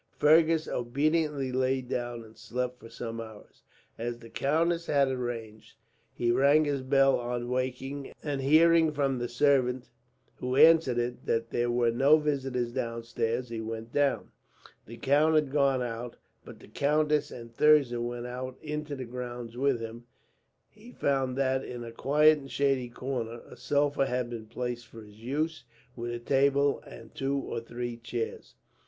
[0.17, 3.61] Fergus obediently lay down and slept for some hours.
[3.99, 5.75] As the countess had arranged,
[6.11, 9.91] he rang his bell on waking and, hearing from the servant
[10.37, 14.31] who answered it that there were no visitors downstairs, he went down.
[14.87, 19.55] The count had gone out, but the countess and Thirza went out into the grounds
[19.55, 20.05] with him;
[20.73, 24.87] and he found that, in a quiet and shady corner, a sofa had been placed
[24.87, 25.63] for his use,
[25.95, 28.55] with a table and two or three chairs.